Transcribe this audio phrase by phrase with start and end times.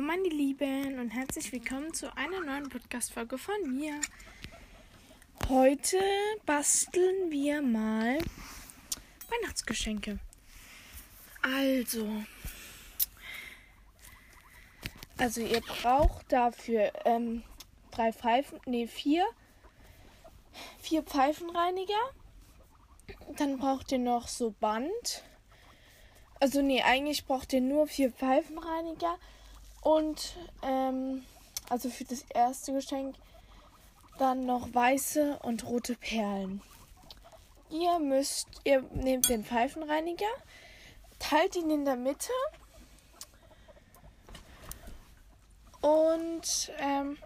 [0.00, 4.00] Hallo meine Lieben und herzlich willkommen zu einer neuen Podcast-Folge von mir.
[5.46, 5.98] Heute
[6.46, 8.18] basteln wir mal
[9.28, 10.18] Weihnachtsgeschenke.
[11.42, 12.08] Also,
[15.18, 17.42] also ihr braucht dafür ähm,
[17.90, 19.26] drei Pfeifen, nee vier,
[20.80, 22.10] vier Pfeifenreiniger.
[23.36, 25.24] Dann braucht ihr noch so Band.
[26.38, 29.18] Also nee, eigentlich braucht ihr nur vier Pfeifenreiniger
[29.82, 31.24] und ähm,
[31.68, 33.16] also für das erste Geschenk
[34.18, 36.62] dann noch weiße und rote Perlen.
[37.70, 40.26] Ihr müsst, ihr nehmt den Pfeifenreiniger,
[41.18, 42.32] teilt ihn in der Mitte
[45.80, 47.16] und ähm,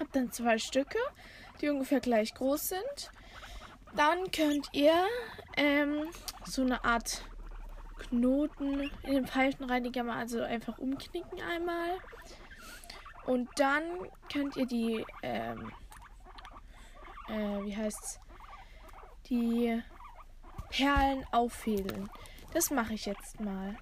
[0.00, 0.98] habt dann zwei Stücke,
[1.60, 3.10] die ungefähr gleich groß sind.
[3.94, 4.94] Dann könnt ihr
[5.56, 6.10] ähm,
[6.46, 7.22] so eine Art
[7.98, 11.98] Knoten in den Pfeifenreiniger mal also einfach umknicken einmal.
[13.26, 13.82] Und dann
[14.32, 15.72] könnt ihr die, ähm,
[17.28, 18.20] äh, wie heißt's,
[19.28, 19.80] die
[20.70, 22.10] Perlen auffädeln.
[22.52, 23.76] Das mache ich jetzt mal.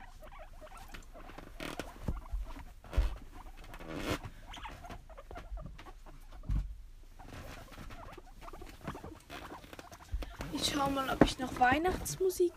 [10.52, 12.52] Ich schaue mal, ob ich noch Weihnachtsmusik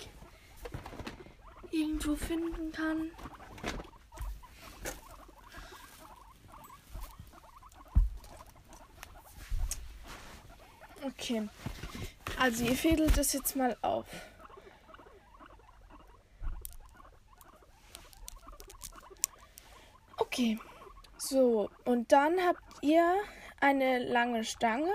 [1.74, 3.12] irgendwo finden kann.
[11.04, 11.50] Okay.
[12.40, 14.06] Also ihr fädelt das jetzt mal auf.
[20.18, 20.60] Okay.
[21.18, 23.16] So, und dann habt ihr
[23.60, 24.92] eine lange Stange,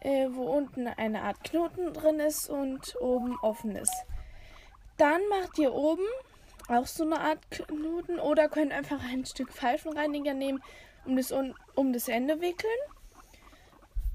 [0.00, 3.94] äh, wo unten eine Art Knoten drin ist und oben offen ist.
[4.96, 6.06] Dann macht ihr oben
[6.68, 10.62] auch so eine Art Knoten oder könnt einfach ein Stück Pfeifenreiniger nehmen,
[11.04, 12.72] um das, um das Ende wickeln.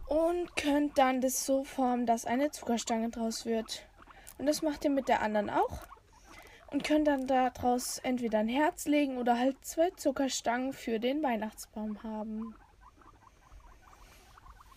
[0.07, 3.87] Und könnt dann das so formen, dass eine Zuckerstange draus wird.
[4.37, 5.87] Und das macht ihr mit der anderen auch.
[6.71, 12.01] Und könnt dann daraus entweder ein Herz legen oder halt zwei Zuckerstangen für den Weihnachtsbaum
[12.03, 12.55] haben.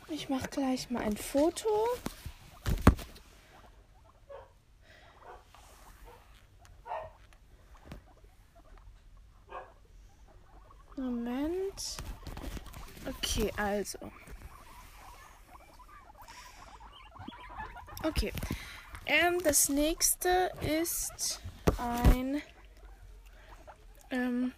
[0.08, 1.68] Ich mache gleich mal ein Foto.
[10.96, 11.96] Moment.
[13.06, 13.98] Okay, also.
[18.02, 18.32] Okay.
[19.06, 21.40] Ähm, das nächste ist
[21.78, 22.40] ein
[24.10, 24.52] ähm,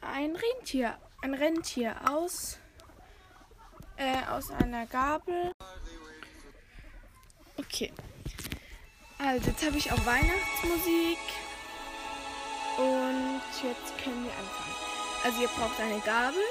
[0.00, 2.58] ein Rentier, ein Rentier aus
[3.96, 5.52] äh, aus einer Gabel.
[7.56, 7.92] Okay.
[9.18, 11.18] Also jetzt habe ich auch Weihnachtsmusik.
[12.78, 14.76] Und jetzt können wir anfangen.
[15.24, 16.42] Also ihr braucht eine Gabel,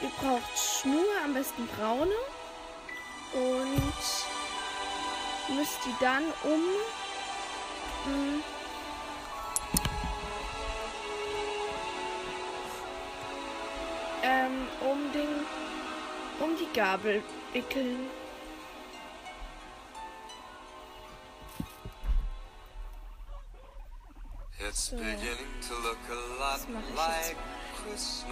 [0.00, 2.14] ihr braucht Schnur, am besten braune.
[3.32, 3.94] Und
[5.56, 6.60] müsst die dann um
[8.04, 8.42] mh, mm,
[14.22, 15.46] ähm, um den
[16.38, 17.22] um die Gabel
[17.52, 18.10] wickeln.
[24.76, 24.96] So.
[24.96, 28.26] Das mache ich jetzt.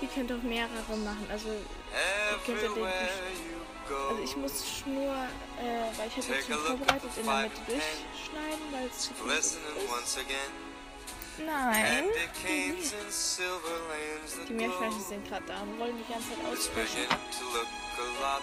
[0.00, 1.26] Ihr könnt auch mehrere machen.
[1.28, 5.12] Also ihr könnt ja den also ich muss Schnur,
[5.58, 9.32] äh, weil ich habe jetzt schon vorbereitet, in der Mitte durchschneiden, weil es zu viel
[9.32, 9.58] ist.
[11.44, 12.04] Nein.
[14.48, 17.06] Die Meerschweinchen sind gerade da und wollen die ganze Zeit aussprechen.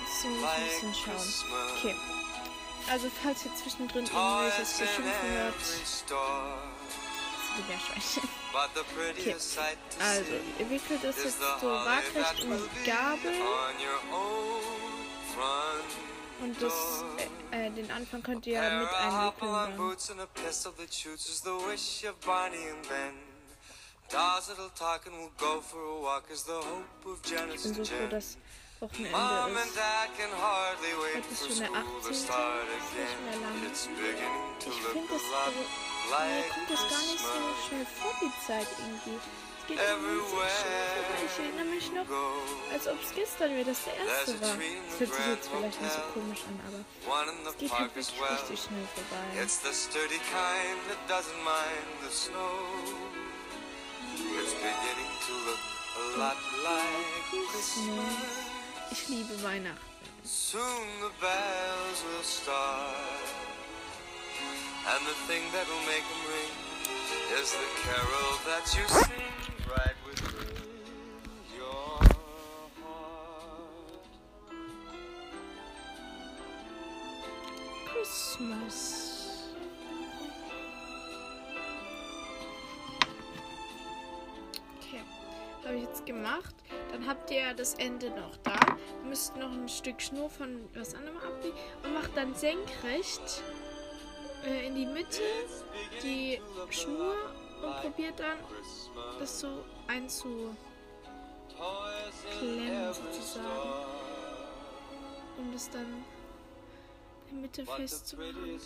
[0.02, 1.28] Deswegen muss ich ein bisschen schauen.
[1.78, 1.96] Okay.
[2.92, 5.56] Also falls ihr zwischendrin irgendwelches beschimpfen hört,
[7.60, 8.30] die Meerschweinchen.
[9.14, 9.34] Okay.
[10.00, 13.32] Also, ihr wickelt das jetzt so waagrecht um die Gabel.
[16.40, 17.06] Und das,
[17.52, 19.78] äh, äh, den Anfang könnt ihr mit einwickeln dann.
[27.56, 28.38] Ich bin so froh, dass
[28.82, 29.58] Wochenende ist.
[31.14, 32.30] Heute ist schon der 18.
[32.68, 33.56] Das ist nicht mehr lang.
[34.66, 35.60] Ich finde das, also,
[36.10, 39.20] mir kommt das gar nicht so schnell vor, die Zeit irgendwie
[39.70, 42.06] geht irgendwie so schnell Ich erinnere mich noch,
[42.74, 44.58] als ob es gestern wäre, dass der erste war.
[44.58, 48.60] Das hört sich jetzt vielleicht nicht so komisch an, aber es geht halt wirklich richtig
[48.66, 49.42] schnell vorbei.
[49.42, 52.66] It's the sturdy kind that doesn't mind the snow.
[54.42, 55.64] It's beginning to look
[55.96, 58.06] a lot like Christmas.
[58.92, 59.80] Ich liebe Weihnachten.
[60.24, 63.49] Soon the bells will start.
[64.88, 66.52] And the thing that will make them ring
[67.40, 69.34] is the carol that you sing
[69.68, 70.56] right within
[71.56, 72.00] your
[72.82, 73.30] heart.
[77.86, 79.50] Christmas.
[84.80, 85.04] Okay,
[85.66, 86.56] habe ich jetzt gemacht.
[86.92, 88.60] Dann habt ihr das Ende noch da.
[89.08, 93.44] Müsst noch ein Stück Schnur von was anderem abbiegen und macht dann senkrecht
[94.46, 95.22] äh, in die Mitte
[96.04, 97.16] die Schnur
[97.64, 98.38] und probiert dann
[99.20, 100.58] das so einzuklemmen
[102.94, 103.70] sozusagen.
[105.38, 106.06] Um das dann
[107.30, 108.60] in der Mitte festzumachen.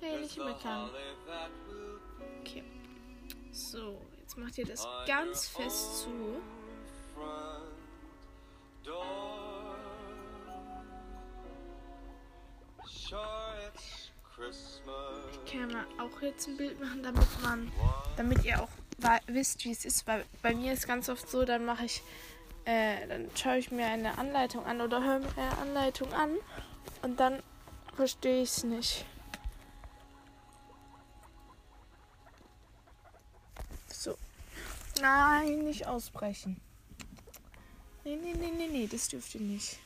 [0.00, 0.90] Hey, nicht meckern.
[2.40, 2.64] Okay.
[3.52, 6.42] So, jetzt macht ihr das ganz fest zu.
[15.32, 17.70] Ich kann mal auch jetzt ein Bild machen, damit man,
[18.16, 18.68] damit ihr auch
[19.26, 20.06] wisst, wie es ist.
[20.06, 22.02] Weil bei mir ist ganz oft so, dann mache ich,
[22.64, 26.30] äh, dann schaue ich mir eine Anleitung an oder höre mir eine Anleitung an
[27.02, 27.42] und dann
[27.94, 29.04] verstehe ich es nicht.
[33.88, 34.16] So.
[35.00, 36.60] Nein, nicht ausbrechen.
[38.04, 39.78] Nee, nee, nee, nee, nee, das dürft ihr nicht.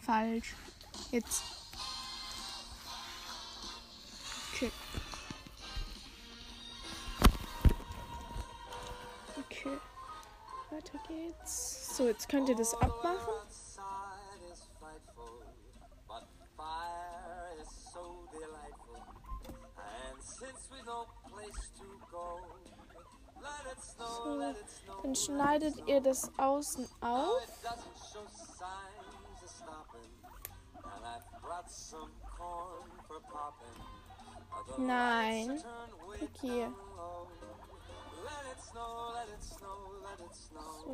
[0.00, 0.54] Falsch.
[1.10, 1.42] Jetzt.
[4.52, 4.70] Okay.
[9.38, 9.78] Okay.
[10.70, 11.96] Weiter geht's.
[11.96, 13.34] So, jetzt könnt ihr das abmachen.
[23.98, 24.54] So,
[25.02, 27.40] dann schneidet ihr das außen auf.
[34.78, 35.62] Nein.
[36.22, 36.68] Okay.
[40.62, 40.90] So.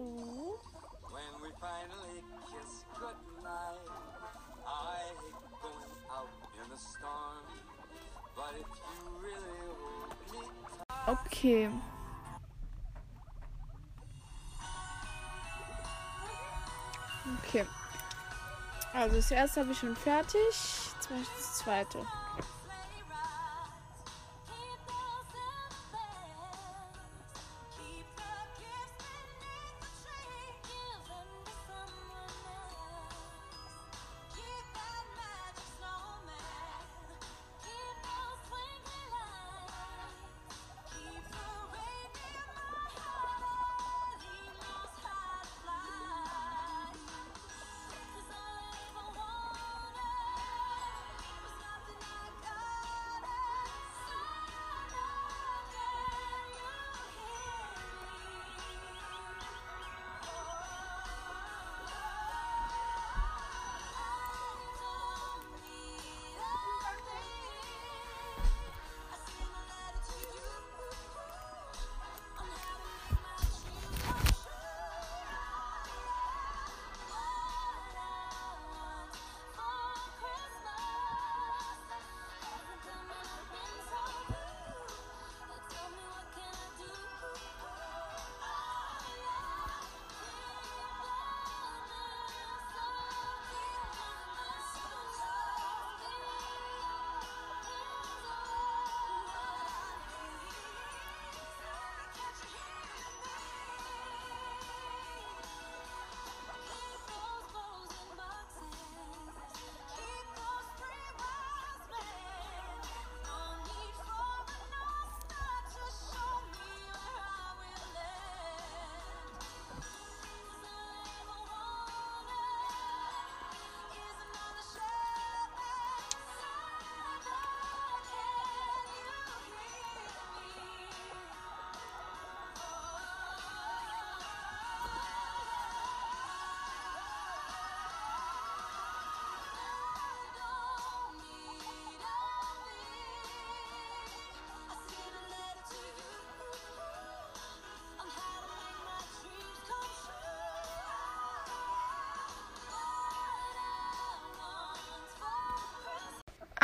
[11.08, 11.69] Okay.
[17.38, 17.86] Okay.
[18.96, 20.40] Also das erste habe ich schon fertig.
[20.40, 21.98] Jetzt mache ich das zweite.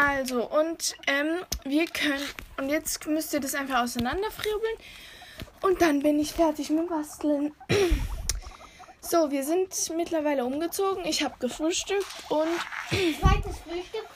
[0.04, 2.24] Also, und ähm, wir können.
[2.56, 4.76] Und jetzt müsst ihr das einfach auseinanderfriebeln.
[5.60, 7.54] Und dann bin ich fertig mit Basteln.
[9.04, 11.04] So, wir sind mittlerweile umgezogen.
[11.04, 12.48] Ich habe gefrühstückt und.
[13.20, 14.06] Zweites Frühstück.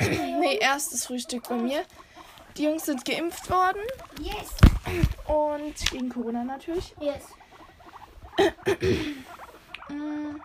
[0.40, 1.84] nee, erstes Frühstück bei mir.
[2.56, 3.80] Die Jungs sind geimpft worden.
[4.18, 4.50] Yes.
[5.28, 6.94] Und gegen Corona natürlich.
[7.00, 7.22] Yes.
[9.88, 10.40] Mm.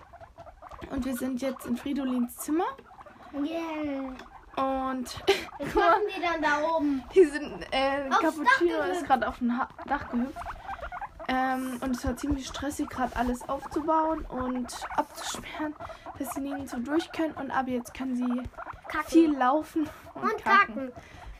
[0.91, 2.77] Und wir sind jetzt in Fridolins Zimmer.
[3.33, 4.15] Yeah.
[4.59, 5.23] Und
[5.59, 7.03] Was machen die dann da oben?
[7.15, 10.37] die sind, äh, Cappuccino ist gerade auf dem Dach gehüpft.
[11.29, 15.75] Ähm, und es war ziemlich stressig, gerade alles aufzubauen und abzusperren,
[16.17, 17.33] dass sie nirgends so durch können.
[17.35, 18.43] Und ab jetzt können sie
[18.87, 19.09] Kacken.
[19.09, 20.91] viel laufen und, Und kacken, kacken.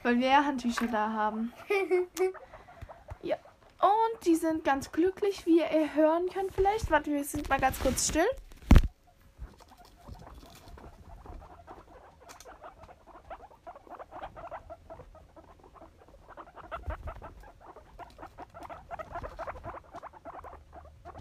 [0.04, 1.52] Weil wir ja Handtücher da haben.
[3.24, 3.36] ja.
[3.82, 6.92] Und die sind ganz glücklich, wie ihr hören könnt vielleicht.
[6.92, 8.28] Warte, wir sind mal ganz kurz still.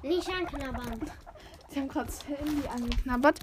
[0.08, 1.10] Nicht anknabbern.
[1.68, 3.40] Sie haben gerade das Handy angeknabbert.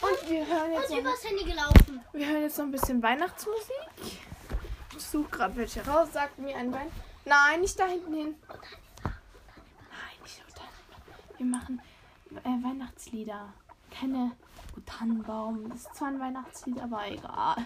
[0.00, 2.00] Und wir hören jetzt Und noch, übers Handy gelaufen.
[2.12, 4.20] wir hören jetzt noch ein bisschen Weihnachtsmusik.
[4.96, 6.08] Ich suche gerade welche raus.
[6.12, 6.90] Sagt mir ein Wein.
[7.24, 8.34] Nein, nicht da hinten hin.
[9.04, 9.12] Nein,
[10.22, 10.62] nicht da.
[11.38, 11.80] Wir machen
[12.32, 13.52] äh, Weihnachtslieder.
[13.90, 14.32] Keine
[14.86, 15.68] Tannenbaum.
[15.68, 17.56] Das ist zwar ein Weihnachtslied, aber egal.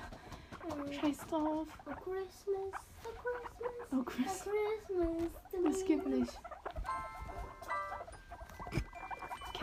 [1.00, 1.68] Scheiß drauf.
[1.86, 5.72] Oh Christmas, oh Christmas, Oh oh Chris, Christmas.
[5.72, 6.32] das gibt nicht.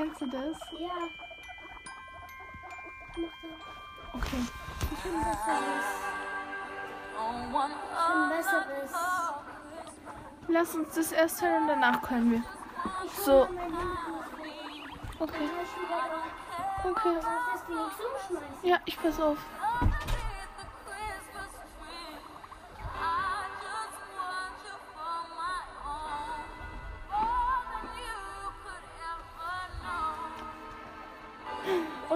[0.02, 0.58] Kennst du das?
[0.80, 0.90] Ja.
[4.14, 4.46] Okay.
[8.08, 8.94] Schon besseres.
[10.48, 12.44] Lass uns das erst hören und danach können wir.
[13.24, 13.48] So.
[15.20, 15.50] Okay.
[16.84, 17.16] Okay.
[18.64, 19.38] Ja, ich pass auf.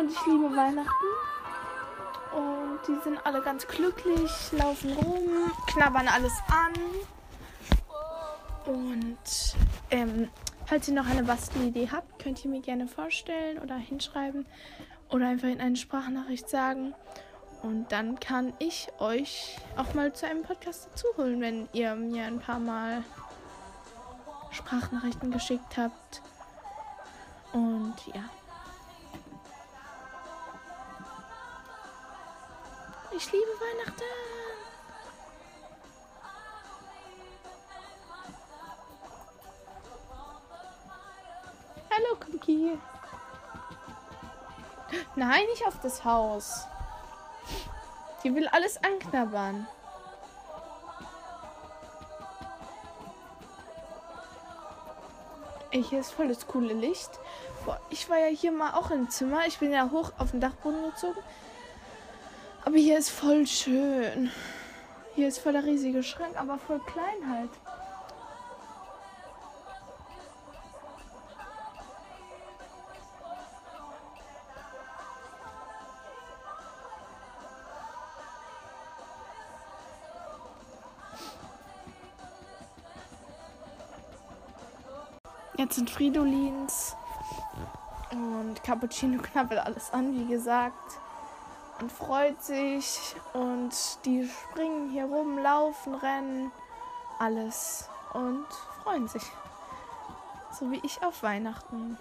[0.06, 1.06] Und ich liebe Weihnachten.
[2.32, 6.74] Und die sind alle ganz glücklich, laufen rum, knabbern alles an.
[8.72, 9.56] Und
[9.90, 10.30] ähm,
[10.68, 14.46] falls ihr noch eine Bastelidee habt, könnt ihr mir gerne vorstellen oder hinschreiben
[15.10, 16.94] oder einfach in eine Sprachnachricht sagen.
[17.64, 22.26] Und dann kann ich euch auch mal zu einem Podcast dazu holen, wenn ihr mir
[22.26, 23.04] ein paar Mal
[24.52, 26.22] Sprachnachrichten geschickt habt.
[27.54, 28.22] Und ja.
[33.18, 34.04] Ich liebe Weihnachten.
[41.90, 42.78] Hallo, Cookie.
[45.16, 46.68] Nein, nicht auf das Haus.
[48.24, 49.66] Die will alles anknabbern.
[55.72, 57.12] Ey, hier ist voll das coole Licht.
[57.64, 59.46] Boah, ich war ja hier mal auch im Zimmer.
[59.48, 61.22] Ich bin ja hoch auf den Dachboden gezogen.
[62.66, 64.32] Aber hier ist voll schön.
[65.14, 67.52] Hier ist voll der riesige Schrank, aber voll klein halt.
[85.58, 86.96] Jetzt sind Fridolins
[88.12, 91.00] und Cappuccino knabbert alles an, wie gesagt.
[91.80, 93.16] Und freut sich.
[93.34, 93.74] Und
[94.06, 96.52] die springen hier rum, laufen, rennen.
[97.20, 97.90] Alles.
[98.14, 98.46] Und
[98.84, 99.24] freuen sich.
[100.58, 101.98] So wie ich auf Weihnachten.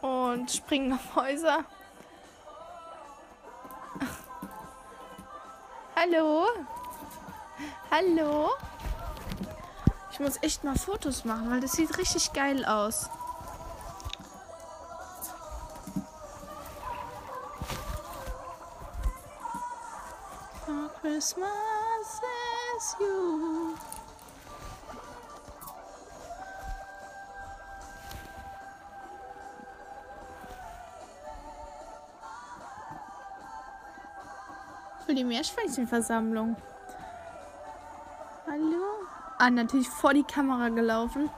[0.00, 1.64] Und springen auf Häuser.
[5.94, 6.46] Hallo?
[7.90, 8.50] Hallo?
[10.10, 13.10] Ich muss echt mal Fotos machen, weil das sieht richtig geil aus.
[20.70, 22.20] For Christmas
[22.76, 23.74] is you.
[35.04, 36.54] Für die Meerschweinchenversammlung.
[38.46, 38.84] Hallo?
[39.38, 41.30] Ah, natürlich vor die Kamera gelaufen.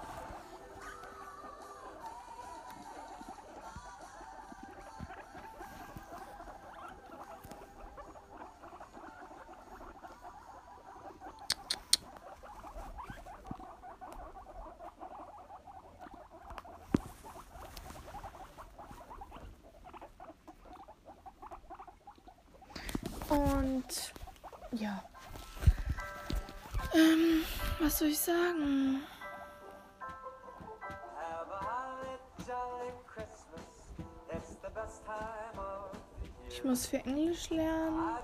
[36.54, 38.18] Ich muss für Englisch lernen.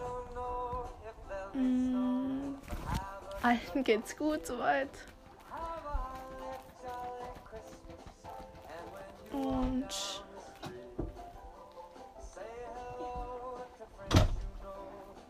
[1.54, 2.56] Mm.
[3.42, 4.90] Allen geht's gut soweit.
[9.32, 9.88] Und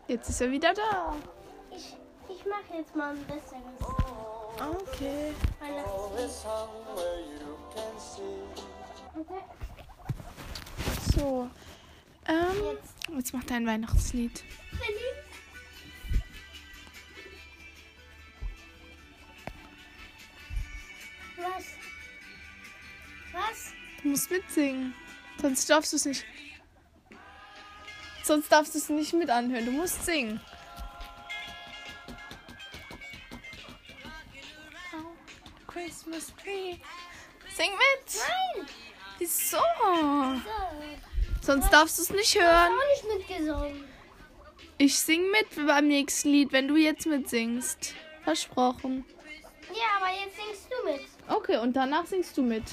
[0.07, 1.15] jetzt ist er wieder da.
[1.71, 1.95] Ich,
[2.27, 3.79] ich mache jetzt mal ein besseres.
[4.59, 5.33] Okay.
[9.15, 9.43] Okay.
[11.15, 11.49] So.
[12.29, 12.35] Ähm,
[12.75, 13.09] Jetzt.
[13.15, 14.43] jetzt macht er ein Weihnachtslied.
[21.37, 21.65] Was?
[23.31, 23.73] Was?
[24.03, 24.93] Du musst mitsingen.
[25.41, 26.25] Sonst darfst du es nicht.
[28.23, 29.65] Sonst darfst du es nicht mit anhören.
[29.65, 30.39] Du musst singen.
[35.65, 36.77] Christmas tree.
[37.55, 38.15] Sing mit!
[38.55, 38.67] Nein!
[39.17, 39.57] Wieso?
[39.57, 39.63] So.
[41.41, 42.71] Sonst darfst du es nicht Ich hören.
[42.71, 43.83] auch nicht mitgesungen.
[44.77, 47.93] Ich sing mit beim nächsten Lied, wenn du jetzt mitsingst.
[48.23, 49.05] Versprochen.
[49.69, 51.01] Ja, aber jetzt singst du mit.
[51.27, 52.63] Okay, und danach singst du mit.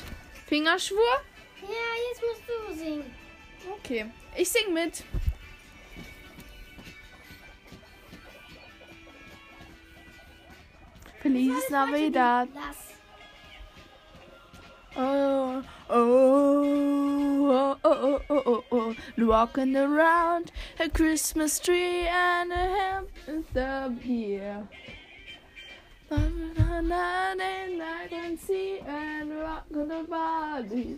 [0.47, 0.99] Fingerschwur?
[1.63, 1.69] Ja,
[2.11, 3.15] jetzt musst du singen.
[3.79, 4.07] Okay.
[4.37, 5.05] Ich sing mit.
[11.23, 12.49] Feliz Navidad.
[14.97, 14.99] Lass.
[14.99, 18.95] Oh, oh, oh, oh, oh, oh, oh.
[19.19, 24.67] Walking around a Christmas tree and a ham is the beer.
[26.11, 30.97] And I can see and rock the body.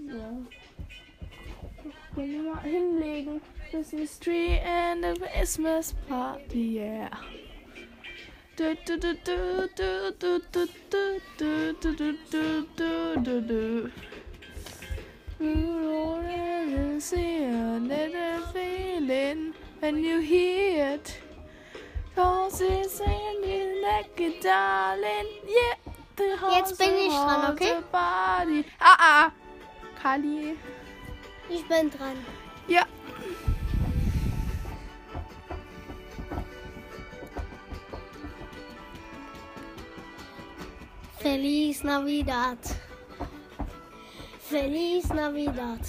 [2.15, 3.41] Können wir hinlegen.
[3.71, 7.11] Christmas tree and a Christmas party, yeah.
[8.59, 8.75] You
[16.99, 21.21] see a little feeling when you hear it.
[22.17, 25.93] Cause it's singing like a darling, yeah.
[26.17, 27.77] The Jetzt bin ich dran, okay?
[27.93, 28.65] Body.
[28.81, 29.33] Ah, ah.
[30.03, 30.57] Kali.
[31.49, 32.17] Ich bin dran.
[32.67, 32.83] Ja.
[41.21, 42.59] Feliz Navidad.
[44.49, 45.81] Feliz Navidad.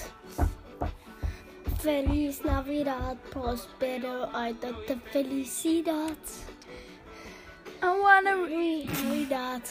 [1.81, 3.17] Feliz Navidad.
[3.31, 6.17] Prospero año de felicidad.
[7.81, 9.61] I wanna re- Feliz Navidad.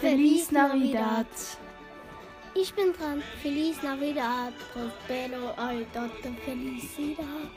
[0.00, 1.26] Feliz Navidad.
[2.54, 3.22] Ich bin dran.
[3.42, 4.52] Feliz Navidad.
[4.72, 5.84] Prospero año
[6.22, 7.50] de felicidad.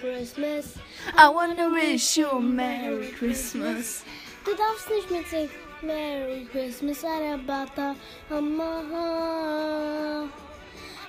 [0.00, 0.74] Christmas.
[1.16, 4.04] I wanna wish you a Merry Christmas.
[4.44, 5.50] Du darfst nicht mitsingen.
[5.82, 7.94] Merry Christmas, Arabata,
[8.30, 10.28] Amaha.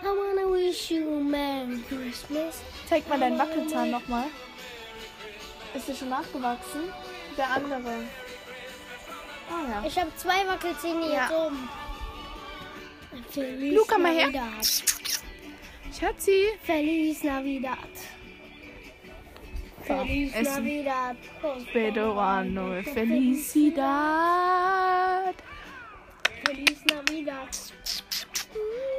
[0.01, 2.61] I wanna wish you a Merry Christmas.
[2.87, 4.25] Zeig mal deinen Wackelzahn nochmal.
[5.75, 6.91] Ist der schon nachgewachsen?
[7.37, 8.03] Der andere.
[9.49, 9.83] Ah ja.
[9.87, 11.23] Ich habe zwei Wackelzähne Ja.
[11.23, 11.69] jetzt oben.
[13.31, 14.27] Feliz Luca, mal her.
[14.27, 14.65] Navidad.
[15.99, 16.49] Schatzi.
[16.63, 17.77] Feliz Navidad.
[19.83, 20.63] Feliz essen.
[20.63, 21.17] Navidad.
[21.73, 23.85] Pero ano felicidad.
[26.45, 27.49] Feliz Navidad.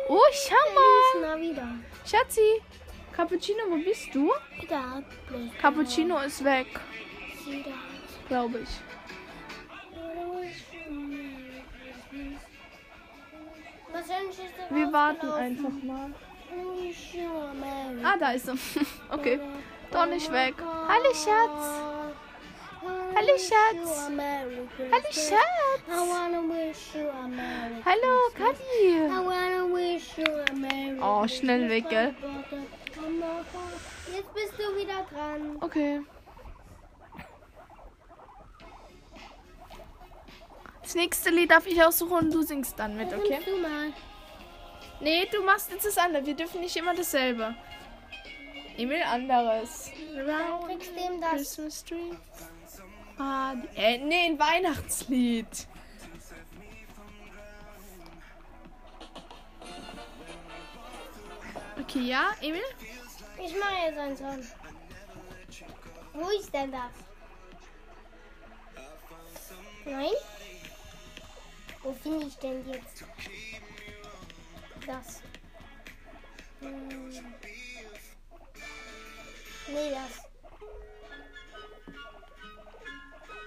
[0.08, 1.02] Oh, schau mal.
[1.12, 1.74] Feliz Navidad.
[2.04, 2.62] Schatzi.
[3.12, 4.32] Cappuccino, wo bist du?
[4.56, 5.04] Navidad.
[5.60, 6.66] Cappuccino ist weg,
[7.46, 7.74] Navidad.
[8.28, 8.70] glaube ich.
[14.70, 16.14] Wir warten einfach mal.
[18.02, 18.54] Ah, da ist er.
[19.10, 19.38] Okay.
[20.00, 20.54] Doch nicht weg.
[20.88, 21.62] Hallo, Schatz.
[23.14, 24.08] Hallo, Schatz.
[24.90, 25.82] Hallo, Schatz.
[27.84, 29.10] Hallo, Kadi.
[31.02, 32.14] Oh, schnell weg, gell?
[34.14, 35.58] Jetzt bist du wieder dran.
[35.60, 36.00] Okay.
[40.80, 43.40] Das nächste Lied darf ich aussuchen und du singst dann mit, okay?
[43.44, 43.92] Du mal.
[45.00, 46.24] Nee, du machst jetzt das andere.
[46.24, 47.54] Wir dürfen nicht immer dasselbe.
[48.80, 49.90] Emil anderes.
[50.14, 51.32] Dann kriegst du ihm das.
[51.32, 52.12] Christmas Tree.
[53.18, 55.66] Ah, die- äh, nee, ein Weihnachtslied.
[61.80, 62.62] Okay, ja, Emil?
[63.44, 64.46] Ich mache jetzt einen Song.
[66.12, 66.92] Wo ist denn das?
[69.84, 70.10] Nein?
[71.82, 73.04] Wo finde ich denn jetzt
[74.86, 75.22] das?
[76.60, 77.10] Hm.
[79.74, 80.20] Leave us.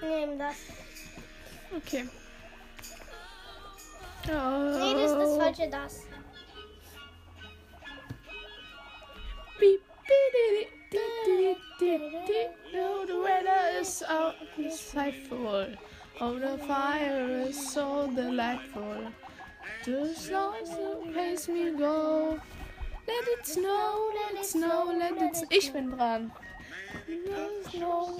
[0.01, 0.57] Name das.
[1.75, 2.09] Okay.
[4.29, 4.77] Oh.
[4.79, 6.03] Nee, das ist das falsche das.
[12.73, 15.67] No, the weather is out insightful.
[16.21, 19.11] Oh, the fire is so delightful.
[19.85, 20.53] The snow
[21.13, 22.39] pays me go.
[23.05, 25.47] Let it snow, let it snow, let it snow.
[25.49, 26.31] Ich bin dran.
[27.81, 28.19] Oh,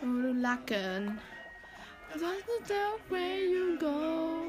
[0.00, 1.20] du Lacken.
[2.10, 4.44] That's the way you go.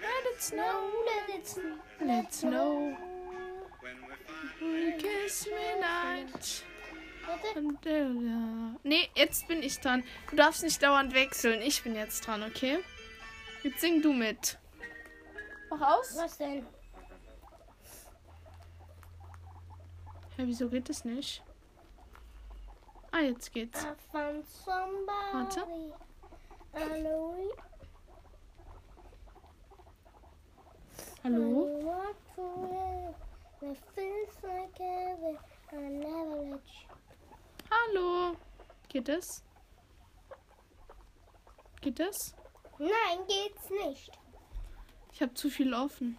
[0.00, 2.96] Let it snow, let it snow, let it snow.
[4.98, 6.64] Kiss me night.
[8.82, 10.04] Nee, jetzt bin ich dran.
[10.30, 11.62] Du darfst nicht dauernd wechseln.
[11.62, 12.78] Ich bin jetzt dran, okay?
[13.62, 14.58] Jetzt sing du mit.
[15.76, 16.16] Mach aus.
[16.16, 16.64] Was denn?
[20.36, 21.42] Ja, wieso geht das nicht?
[23.10, 23.84] Ah, jetzt geht's.
[24.12, 25.66] Warte.
[26.74, 27.34] Hallo?
[37.70, 38.36] Hallo.
[38.88, 39.42] Geht es?
[41.80, 42.34] Geht es?
[42.78, 44.23] Nein, geht's nicht.
[45.14, 46.16] Ich habe zu viel offen.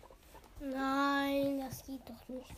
[0.62, 2.50] Nein, das geht doch nicht.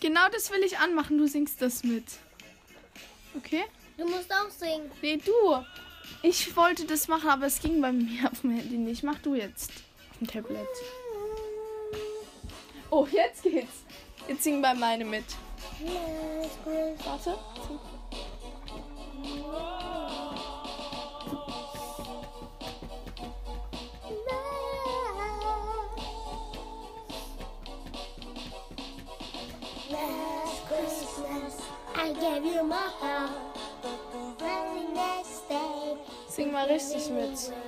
[0.00, 1.16] Genau das will ich anmachen.
[1.16, 2.04] Du singst das mit.
[3.36, 3.64] Okay?
[3.96, 4.90] Du musst auch singen.
[5.00, 5.64] Nee, du.
[6.22, 9.04] Ich wollte das machen, aber es ging bei mir auf dem Handy nicht.
[9.04, 9.70] Mach du jetzt.
[10.10, 10.66] Auf dem Tablet.
[12.90, 13.84] Oh, jetzt geht's.
[14.26, 15.24] Jetzt sing bei meine mit.
[17.04, 17.38] Warte.
[36.28, 37.52] Sing mal richtig mit.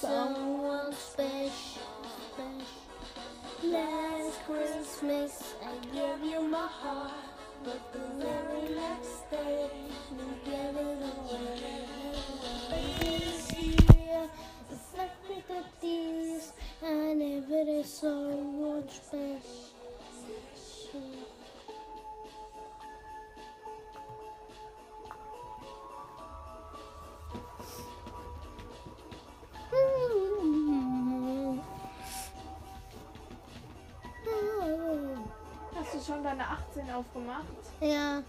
[0.00, 1.50] someone special,
[2.32, 2.64] special.
[3.62, 7.12] Last Christmas I gave you my heart,
[7.64, 9.63] but the very next day
[17.64, 19.40] I never did someone special.
[35.74, 37.44] Hast du schon deine 18 aufgemacht?
[37.80, 38.22] Ja,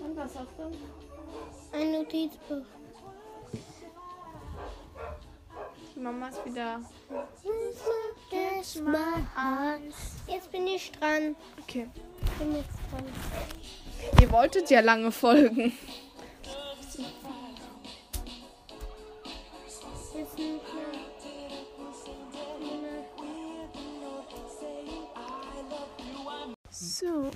[0.00, 1.76] Und was hast du?
[1.76, 2.66] ein Notizbuch.
[5.94, 6.80] Die Mama ist wieder.
[8.80, 9.94] My eyes.
[10.28, 11.34] Jetzt bin ich dran.
[11.60, 11.88] Okay.
[12.24, 13.04] Ich bin jetzt dran.
[14.20, 15.72] Ihr wolltet ja lange folgen.
[26.70, 27.30] So.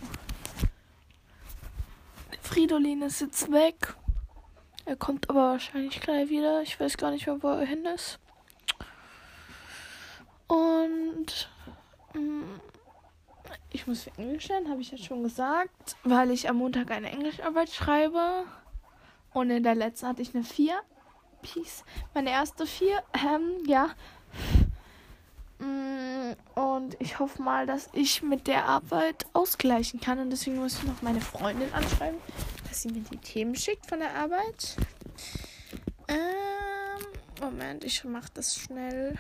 [2.41, 3.97] Fridolin ist jetzt weg.
[4.85, 6.63] Er kommt aber wahrscheinlich gleich wieder.
[6.63, 8.21] Ich weiß gar nicht mehr, wo er hin ist.
[10.49, 11.49] Und
[12.15, 12.61] mm,
[13.87, 17.09] ich muss für Englisch lernen, habe ich ja schon gesagt, weil ich am Montag eine
[17.09, 18.45] Englischarbeit schreibe.
[19.33, 20.75] Und in der letzten hatte ich eine 4.
[21.41, 21.85] Peace.
[22.13, 23.01] Meine erste 4.
[23.15, 23.91] Ähm, ja.
[25.61, 30.19] Mm, Und ich hoffe mal, dass ich mit der Arbeit ausgleichen kann.
[30.19, 32.19] Und deswegen muss ich noch meine Freundin anschreiben,
[32.69, 34.75] dass sie mir die Themen schickt von der Arbeit.
[36.09, 37.07] Ähm,
[37.41, 39.17] Moment, ich mache das schnell.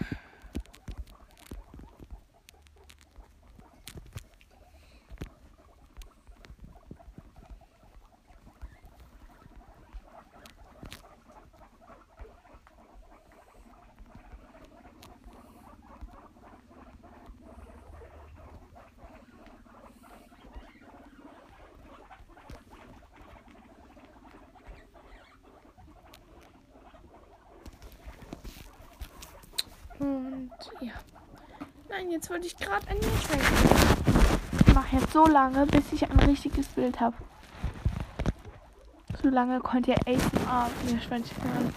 [29.98, 30.92] Und ja.
[31.88, 33.44] Nein, jetzt wollte ich gerade ein zeigen.
[34.66, 37.16] Ich mache jetzt so lange, bis ich ein richtiges Bild habe.
[39.22, 41.72] So lange könnt ihr ASMR mir Schwänzchen hören.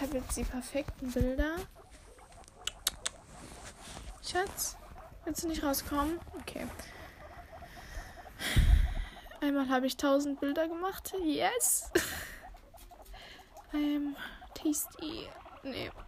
[0.00, 1.56] Ich habe jetzt die perfekten Bilder.
[4.26, 4.78] Schatz,
[5.26, 6.18] willst du nicht rauskommen?
[6.40, 6.66] Okay.
[9.42, 11.12] Einmal habe ich 1000 Bilder gemacht.
[11.22, 11.90] Yes.
[13.74, 14.16] I'm
[14.54, 15.28] tasty.
[15.64, 15.90] Nee.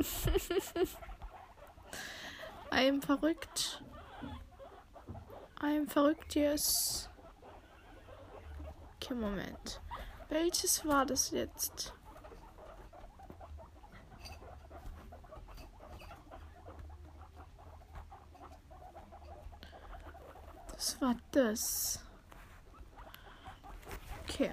[2.71, 3.83] I'm verrückt.
[5.61, 7.11] I'm verrückt, yes.
[8.97, 9.83] Okay, Moment.
[10.31, 11.93] Welches war das jetzt?
[20.83, 22.01] Das war das.
[24.25, 24.53] Okay.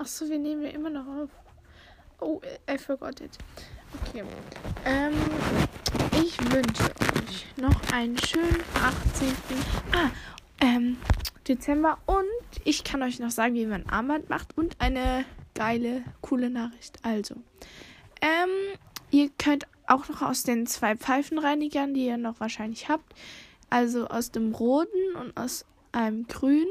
[0.00, 1.30] Ach so, wir nehmen ja immer noch auf.
[2.20, 3.36] Oh, I forgot it.
[4.04, 4.22] Okay.
[4.84, 5.12] Ähm,
[6.12, 9.34] ich wünsche euch noch einen schönen 18.
[9.92, 10.10] Ah,
[10.60, 10.98] ähm,
[11.48, 12.24] Dezember und
[12.64, 16.98] ich kann euch noch sagen, wie man Armband macht und eine geile, coole Nachricht.
[17.02, 17.34] Also,
[18.20, 18.78] ähm,
[19.10, 23.14] ihr könnt auch noch aus den zwei Pfeifenreinigern, die ihr noch wahrscheinlich habt,
[23.68, 26.68] also aus dem roten und aus einem grünen,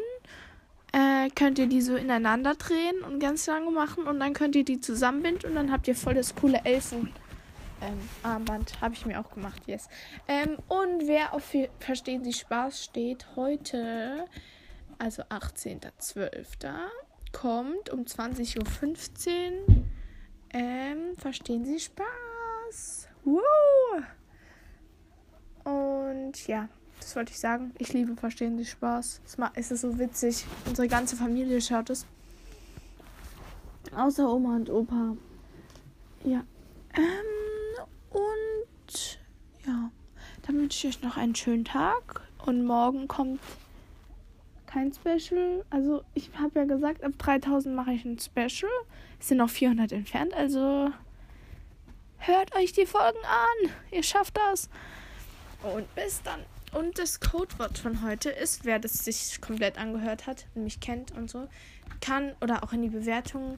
[0.98, 4.66] äh, könnt ihr die so ineinander drehen und ganz lange machen und dann könnt ihr
[4.66, 7.14] die zusammenbinden und dann habt ihr voll das coole Elfen.
[7.82, 9.88] Ähm, Armband habe ich mir auch gemacht, yes.
[10.28, 14.26] Ähm, und wer auf Verstehen Sie Spaß steht, heute,
[14.98, 16.74] also 18.12.,
[17.32, 19.84] kommt um 20.15 Uhr.
[20.50, 23.08] Ähm, Verstehen Sie Spaß?
[23.24, 23.42] Woo!
[25.64, 26.70] Und ja,
[27.08, 27.72] das wollte ich sagen.
[27.78, 29.22] Ich liebe Verstehen Sie Spaß.
[29.54, 30.44] Es ist so witzig.
[30.66, 32.06] Unsere ganze Familie schaut es.
[33.96, 35.16] Außer Oma und Opa.
[36.26, 36.44] Ja.
[36.94, 39.20] Ähm, und
[39.66, 39.90] ja.
[40.46, 42.28] Dann wünsche ich euch noch einen schönen Tag.
[42.46, 43.40] Und morgen kommt
[44.66, 45.64] kein Special.
[45.70, 48.70] Also ich habe ja gesagt, ab 3000 mache ich ein Special.
[49.18, 50.34] Es sind noch 400 entfernt.
[50.34, 50.92] Also
[52.18, 53.72] hört euch die Folgen an.
[53.92, 54.70] Ihr schafft das.
[55.64, 56.42] Und bis dann.
[56.74, 61.12] Und das Codewort von heute ist, wer das sich komplett angehört hat und mich kennt
[61.12, 61.48] und so,
[62.02, 63.58] kann, oder auch in die Bewertung,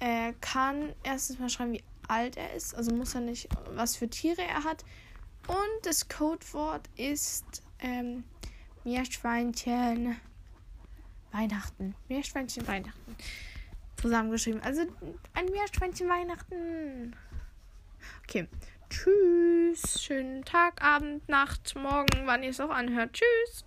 [0.00, 2.74] äh, kann erstens mal schreiben, wie alt er ist.
[2.74, 4.84] Also muss er nicht, was für Tiere er hat.
[5.46, 8.24] Und das Codewort ist ähm,
[8.84, 10.16] Meerschweinchen
[11.32, 11.94] Weihnachten.
[12.08, 13.16] Meerschweinchen Weihnachten.
[14.00, 14.60] Zusammengeschrieben.
[14.62, 14.82] Also
[15.34, 17.14] ein Meerschweinchen Weihnachten.
[18.22, 18.48] Okay.
[18.90, 20.02] Tschüss.
[20.02, 23.12] Schönen Tag, Abend, Nacht, Morgen, wann ihr es auch anhört.
[23.12, 23.64] Tschüss.